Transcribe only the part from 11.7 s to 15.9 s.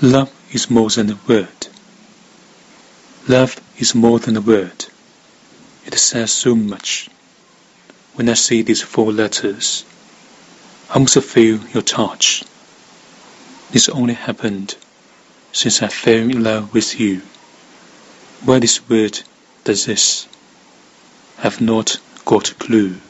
your touch. This only happened since I